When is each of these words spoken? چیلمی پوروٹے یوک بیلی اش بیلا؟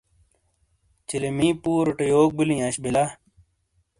چیلمی 1.07 1.49
پوروٹے 1.63 2.05
یوک 2.13 2.29
بیلی 2.37 2.57
اش 2.65 2.75
بیلا؟ 2.83 3.05